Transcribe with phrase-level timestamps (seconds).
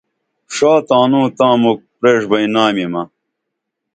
[0.55, 3.03] ݜا تانوں تاں مُکھ پریݜبئیں نامِمہ